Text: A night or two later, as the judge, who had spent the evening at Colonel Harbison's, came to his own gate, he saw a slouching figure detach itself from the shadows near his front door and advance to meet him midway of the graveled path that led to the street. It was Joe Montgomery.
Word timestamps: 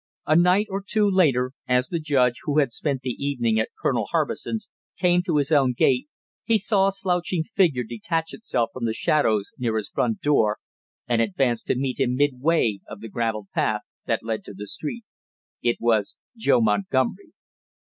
A 0.25 0.35
night 0.35 0.65
or 0.71 0.83
two 0.83 1.07
later, 1.07 1.51
as 1.67 1.89
the 1.89 1.99
judge, 1.99 2.37
who 2.45 2.57
had 2.57 2.73
spent 2.73 3.01
the 3.01 3.15
evening 3.23 3.59
at 3.59 3.69
Colonel 3.79 4.07
Harbison's, 4.09 4.67
came 4.97 5.21
to 5.27 5.37
his 5.37 5.51
own 5.51 5.75
gate, 5.77 6.07
he 6.43 6.57
saw 6.57 6.87
a 6.87 6.91
slouching 6.91 7.43
figure 7.43 7.83
detach 7.83 8.33
itself 8.33 8.71
from 8.73 8.85
the 8.85 8.95
shadows 8.95 9.51
near 9.59 9.77
his 9.77 9.89
front 9.89 10.19
door 10.21 10.57
and 11.07 11.21
advance 11.21 11.61
to 11.61 11.75
meet 11.75 11.99
him 11.99 12.15
midway 12.15 12.79
of 12.89 12.99
the 12.99 13.09
graveled 13.09 13.49
path 13.53 13.81
that 14.07 14.23
led 14.23 14.43
to 14.45 14.55
the 14.55 14.65
street. 14.65 15.03
It 15.61 15.77
was 15.79 16.17
Joe 16.35 16.61
Montgomery. 16.61 17.33